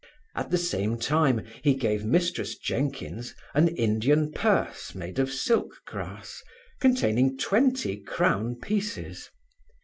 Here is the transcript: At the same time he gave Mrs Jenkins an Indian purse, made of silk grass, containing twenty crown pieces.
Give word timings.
At 0.33 0.49
the 0.49 0.57
same 0.57 0.97
time 0.97 1.45
he 1.61 1.75
gave 1.75 2.01
Mrs 2.01 2.59
Jenkins 2.59 3.35
an 3.53 3.67
Indian 3.67 4.31
purse, 4.31 4.95
made 4.95 5.19
of 5.19 5.31
silk 5.31 5.75
grass, 5.85 6.41
containing 6.79 7.37
twenty 7.37 7.97
crown 7.97 8.55
pieces. 8.59 9.29